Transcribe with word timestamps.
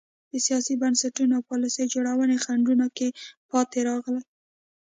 د 0.31 0.33
سیاسي 0.45 0.73
بنسټونو 0.81 1.33
او 1.37 1.43
پالیسۍ 1.49 1.83
جوړونې 1.93 2.37
خنډونو 2.43 2.87
کې 2.97 3.07
پاتې 3.49 3.79
راغلي. 3.89 4.21